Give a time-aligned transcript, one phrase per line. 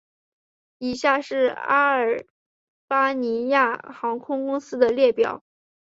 [0.79, 2.25] 以下是阿尔
[2.87, 5.43] 巴尼亚航空公司的列表